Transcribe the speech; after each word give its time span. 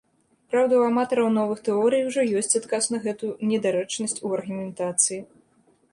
Праўда, 0.53 0.73
у 0.83 0.85
аматараў 0.91 1.27
новых 1.39 1.59
тэорый 1.67 2.01
ужо 2.07 2.21
ёсць 2.41 2.57
адказ 2.61 2.89
на 2.95 3.03
гэту 3.05 3.29
недарэчнасць 3.53 4.19
у 4.25 4.33
аргументацыі. 4.39 5.19